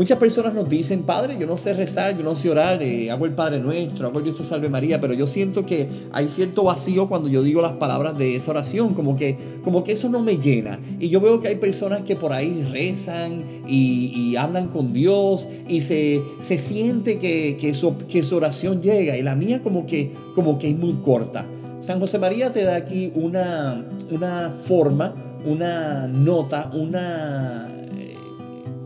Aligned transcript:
Muchas 0.00 0.16
personas 0.16 0.54
nos 0.54 0.66
dicen, 0.66 1.02
Padre, 1.02 1.36
yo 1.38 1.46
no 1.46 1.58
sé 1.58 1.74
rezar, 1.74 2.16
yo 2.16 2.24
no 2.24 2.34
sé 2.34 2.48
orar, 2.48 2.82
eh, 2.82 3.10
hago 3.10 3.26
el 3.26 3.34
Padre 3.34 3.60
Nuestro, 3.60 4.06
hago 4.06 4.20
el 4.20 4.24
Dios 4.24 4.38
te 4.38 4.44
salve 4.44 4.70
María, 4.70 4.98
pero 4.98 5.12
yo 5.12 5.26
siento 5.26 5.66
que 5.66 5.90
hay 6.10 6.26
cierto 6.30 6.64
vacío 6.64 7.06
cuando 7.06 7.28
yo 7.28 7.42
digo 7.42 7.60
las 7.60 7.74
palabras 7.74 8.16
de 8.16 8.34
esa 8.34 8.52
oración, 8.52 8.94
como 8.94 9.14
que, 9.14 9.36
como 9.62 9.84
que 9.84 9.92
eso 9.92 10.08
no 10.08 10.22
me 10.22 10.38
llena. 10.38 10.80
Y 10.98 11.10
yo 11.10 11.20
veo 11.20 11.38
que 11.42 11.48
hay 11.48 11.56
personas 11.56 12.00
que 12.00 12.16
por 12.16 12.32
ahí 12.32 12.66
rezan 12.72 13.44
y, 13.68 14.36
hablan 14.36 14.68
con 14.68 14.94
Dios 14.94 15.46
y 15.68 15.82
se, 15.82 16.22
se 16.38 16.58
siente 16.58 17.18
que, 17.18 17.58
que, 17.60 17.74
su, 17.74 17.98
que 17.98 18.22
oración 18.32 18.80
llega 18.80 19.18
y 19.18 19.22
la 19.22 19.34
mía 19.34 19.62
como 19.62 19.84
que, 19.84 20.12
como 20.34 20.58
que 20.58 20.70
es 20.70 20.78
muy 20.78 20.94
corta. 21.04 21.46
San 21.80 22.00
José 22.00 22.18
María 22.18 22.54
te 22.54 22.64
da 22.64 22.74
aquí 22.74 23.12
una, 23.14 23.84
una 24.10 24.50
forma, 24.64 25.14
una 25.44 26.08
nota, 26.08 26.70
una 26.72 27.70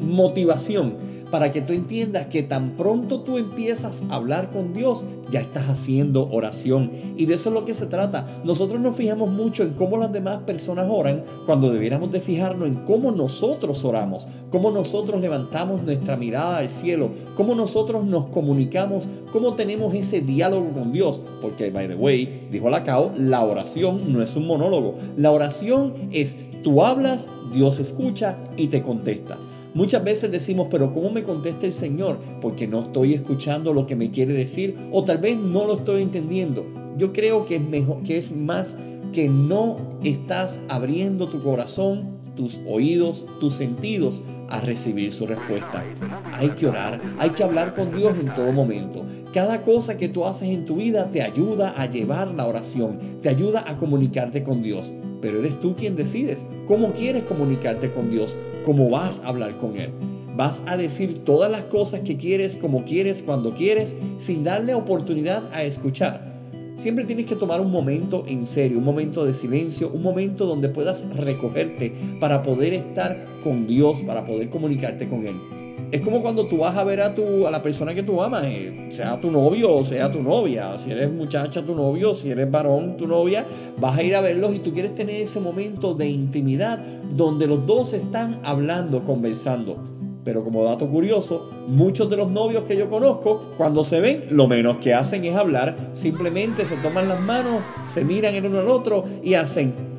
motivación 0.00 1.11
para 1.32 1.50
que 1.50 1.62
tú 1.62 1.72
entiendas 1.72 2.26
que 2.26 2.42
tan 2.42 2.76
pronto 2.76 3.20
tú 3.20 3.38
empiezas 3.38 4.04
a 4.10 4.16
hablar 4.16 4.50
con 4.50 4.74
Dios, 4.74 5.06
ya 5.30 5.40
estás 5.40 5.70
haciendo 5.70 6.28
oración. 6.30 6.90
Y 7.16 7.24
de 7.24 7.36
eso 7.36 7.48
es 7.48 7.54
lo 7.54 7.64
que 7.64 7.72
se 7.72 7.86
trata. 7.86 8.26
Nosotros 8.44 8.78
nos 8.82 8.96
fijamos 8.96 9.30
mucho 9.30 9.62
en 9.62 9.72
cómo 9.72 9.96
las 9.96 10.12
demás 10.12 10.40
personas 10.46 10.88
oran 10.90 11.24
cuando 11.46 11.72
debiéramos 11.72 12.12
de 12.12 12.20
fijarnos 12.20 12.68
en 12.68 12.74
cómo 12.84 13.12
nosotros 13.12 13.82
oramos, 13.82 14.28
cómo 14.50 14.70
nosotros 14.70 15.22
levantamos 15.22 15.82
nuestra 15.82 16.18
mirada 16.18 16.58
al 16.58 16.68
cielo, 16.68 17.10
cómo 17.34 17.54
nosotros 17.54 18.04
nos 18.04 18.26
comunicamos, 18.26 19.08
cómo 19.32 19.54
tenemos 19.54 19.94
ese 19.94 20.20
diálogo 20.20 20.70
con 20.74 20.92
Dios. 20.92 21.22
Porque, 21.40 21.70
by 21.70 21.88
the 21.88 21.94
way, 21.94 22.48
dijo 22.52 22.68
Lacao, 22.68 23.10
la 23.16 23.42
oración 23.42 24.12
no 24.12 24.22
es 24.22 24.36
un 24.36 24.46
monólogo. 24.46 24.96
La 25.16 25.30
oración 25.30 25.94
es 26.10 26.36
tú 26.62 26.82
hablas, 26.84 27.30
Dios 27.54 27.78
escucha 27.78 28.36
y 28.58 28.66
te 28.66 28.82
contesta. 28.82 29.38
Muchas 29.74 30.04
veces 30.04 30.30
decimos, 30.30 30.68
pero 30.70 30.92
¿cómo 30.92 31.10
me 31.10 31.22
contesta 31.22 31.66
el 31.66 31.72
Señor? 31.72 32.18
Porque 32.40 32.66
no 32.66 32.82
estoy 32.82 33.14
escuchando 33.14 33.72
lo 33.72 33.86
que 33.86 33.96
me 33.96 34.10
quiere 34.10 34.34
decir 34.34 34.76
o 34.92 35.04
tal 35.04 35.18
vez 35.18 35.38
no 35.38 35.66
lo 35.66 35.78
estoy 35.78 36.02
entendiendo. 36.02 36.66
Yo 36.98 37.12
creo 37.12 37.46
que 37.46 37.56
es 37.56 37.62
mejor, 37.62 38.02
que 38.02 38.18
es 38.18 38.36
más 38.36 38.76
que 39.12 39.28
no 39.28 39.78
estás 40.04 40.62
abriendo 40.68 41.28
tu 41.28 41.42
corazón, 41.42 42.12
tus 42.36 42.60
oídos, 42.66 43.26
tus 43.40 43.54
sentidos 43.54 44.22
a 44.48 44.60
recibir 44.60 45.12
su 45.12 45.26
respuesta. 45.26 45.84
Hay 46.32 46.50
que 46.50 46.66
orar, 46.66 47.00
hay 47.18 47.30
que 47.30 47.42
hablar 47.42 47.74
con 47.74 47.96
Dios 47.96 48.18
en 48.18 48.34
todo 48.34 48.52
momento. 48.52 49.04
Cada 49.32 49.62
cosa 49.62 49.96
que 49.96 50.08
tú 50.08 50.26
haces 50.26 50.50
en 50.50 50.66
tu 50.66 50.76
vida 50.76 51.10
te 51.10 51.22
ayuda 51.22 51.74
a 51.76 51.86
llevar 51.86 52.28
la 52.34 52.46
oración, 52.46 52.98
te 53.22 53.30
ayuda 53.30 53.64
a 53.66 53.78
comunicarte 53.78 54.42
con 54.42 54.62
Dios. 54.62 54.92
Pero 55.22 55.38
eres 55.38 55.58
tú 55.60 55.74
quien 55.74 55.96
decides 55.96 56.44
cómo 56.66 56.92
quieres 56.92 57.22
comunicarte 57.22 57.90
con 57.92 58.10
Dios, 58.10 58.36
cómo 58.66 58.90
vas 58.90 59.20
a 59.20 59.28
hablar 59.28 59.56
con 59.56 59.78
Él. 59.78 59.90
Vas 60.36 60.62
a 60.66 60.76
decir 60.76 61.24
todas 61.24 61.50
las 61.50 61.62
cosas 61.62 62.00
que 62.00 62.16
quieres, 62.16 62.56
como 62.56 62.84
quieres, 62.84 63.22
cuando 63.22 63.54
quieres, 63.54 63.94
sin 64.18 64.44
darle 64.44 64.74
oportunidad 64.74 65.44
a 65.52 65.62
escuchar. 65.62 66.32
Siempre 66.76 67.04
tienes 67.04 67.26
que 67.26 67.36
tomar 67.36 67.60
un 67.60 67.70
momento 67.70 68.24
en 68.26 68.44
serio, 68.46 68.78
un 68.78 68.84
momento 68.84 69.24
de 69.24 69.34
silencio, 69.34 69.90
un 69.92 70.02
momento 70.02 70.46
donde 70.46 70.68
puedas 70.68 71.08
recogerte 71.14 71.92
para 72.18 72.42
poder 72.42 72.72
estar 72.72 73.24
con 73.44 73.66
Dios, 73.66 74.02
para 74.02 74.24
poder 74.26 74.48
comunicarte 74.50 75.08
con 75.08 75.26
Él. 75.26 75.51
Es 75.92 76.00
como 76.00 76.22
cuando 76.22 76.46
tú 76.46 76.56
vas 76.56 76.74
a 76.74 76.84
ver 76.84 77.02
a, 77.02 77.14
tu, 77.14 77.46
a 77.46 77.50
la 77.50 77.62
persona 77.62 77.92
que 77.92 78.02
tú 78.02 78.22
amas, 78.22 78.46
eh, 78.46 78.88
sea 78.90 79.20
tu 79.20 79.30
novio 79.30 79.76
o 79.76 79.84
sea 79.84 80.10
tu 80.10 80.22
novia. 80.22 80.78
Si 80.78 80.90
eres 80.90 81.12
muchacha, 81.12 81.60
tu 81.60 81.74
novio, 81.74 82.14
si 82.14 82.30
eres 82.30 82.50
varón, 82.50 82.96
tu 82.96 83.06
novia, 83.06 83.44
vas 83.78 83.98
a 83.98 84.02
ir 84.02 84.16
a 84.16 84.22
verlos 84.22 84.54
y 84.54 84.60
tú 84.60 84.72
quieres 84.72 84.94
tener 84.94 85.20
ese 85.20 85.38
momento 85.38 85.92
de 85.92 86.08
intimidad 86.08 86.82
donde 87.14 87.46
los 87.46 87.66
dos 87.66 87.92
están 87.92 88.40
hablando, 88.42 89.04
conversando. 89.04 89.76
Pero 90.24 90.42
como 90.42 90.64
dato 90.64 90.88
curioso, 90.88 91.50
muchos 91.68 92.08
de 92.08 92.16
los 92.16 92.30
novios 92.30 92.64
que 92.64 92.74
yo 92.74 92.88
conozco, 92.88 93.52
cuando 93.58 93.84
se 93.84 94.00
ven, 94.00 94.24
lo 94.30 94.48
menos 94.48 94.78
que 94.78 94.94
hacen 94.94 95.26
es 95.26 95.36
hablar. 95.36 95.90
Simplemente 95.92 96.64
se 96.64 96.76
toman 96.76 97.06
las 97.06 97.20
manos, 97.20 97.60
se 97.86 98.02
miran 98.02 98.34
el 98.34 98.46
uno 98.46 98.60
al 98.60 98.68
otro 98.68 99.04
y 99.22 99.34
hacen 99.34 99.91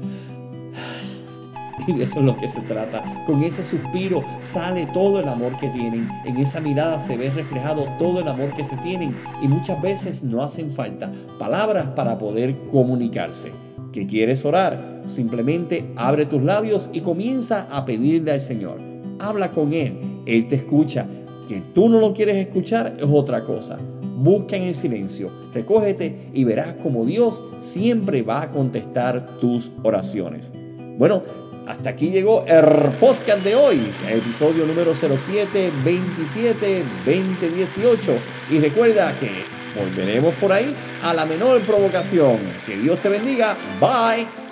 Y 1.88 1.94
de 1.94 2.04
eso 2.06 2.20
es 2.20 2.26
lo 2.26 2.38
que 2.38 2.48
se 2.48 2.62
trata. 2.62 3.04
Con 3.26 3.44
ese 3.44 3.64
suspiro 3.64 4.24
sale 4.40 4.88
todo 4.94 5.20
el 5.20 5.28
amor 5.28 5.58
que 5.60 5.70
tienen. 5.70 6.08
En 6.26 6.38
esa 6.38 6.62
mirada 6.62 7.00
se 7.00 7.18
ve 7.18 7.30
reflejado 7.30 7.86
todo 8.00 8.22
el 8.22 8.28
amor 8.28 8.54
que 8.54 8.66
se 8.66 8.78
tienen. 8.78 9.16
Y 9.42 9.48
muchas 9.48 9.82
veces 9.82 10.24
no 10.24 10.42
hacen 10.42 10.72
falta 10.72 11.12
palabras 11.40 11.88
para 11.88 12.18
poder 12.18 12.56
comunicarse. 12.72 13.52
¿Que 13.92 14.08
quieres 14.08 14.44
orar? 14.46 15.04
Simplemente 15.06 15.92
abre 15.96 16.26
tus 16.26 16.42
labios 16.42 16.90
y 16.94 17.02
comienza 17.02 17.68
a 17.70 17.86
pedirle 17.86 18.32
al 18.32 18.42
Señor. 18.42 18.80
Habla 19.20 19.52
con 19.52 19.74
Él. 19.74 19.98
Él 20.26 20.48
te 20.48 20.56
escucha. 20.56 21.06
Que 21.48 21.62
tú 21.74 21.90
no 21.90 22.00
lo 22.00 22.14
quieres 22.14 22.38
escuchar 22.38 22.96
es 22.98 23.06
otra 23.06 23.44
cosa. 23.44 23.78
Busca 24.16 24.56
en 24.56 24.64
el 24.64 24.76
silencio, 24.76 25.30
recógete 25.54 26.30
y 26.34 26.46
verás 26.46 26.76
como 26.82 27.04
Dios 27.04 27.44
siempre 27.60 28.22
va 28.22 28.44
a 28.44 28.52
contestar 28.52 29.40
tus 29.42 29.72
oraciones. 29.84 30.54
Bueno, 30.98 31.24
hasta 31.68 31.92
aquí 31.92 32.10
llegó 32.10 32.46
el 32.48 32.98
podcast 33.00 33.40
de 33.40 33.56
hoy, 33.56 33.90
episodio 34.08 34.66
número 34.66 34.94
07 34.94 35.72
27 35.84 36.86
2018. 37.06 38.18
Y 38.50 38.60
recuerda 38.60 39.16
que 39.18 39.46
volveremos 39.76 40.36
por 40.36 40.52
ahí 40.52 40.76
a 41.02 41.14
la 41.14 41.26
menor 41.26 41.66
provocación. 41.66 42.40
Que 42.66 42.78
Dios 42.78 43.00
te 43.00 43.10
bendiga. 43.10 43.58
Bye. 43.80 44.43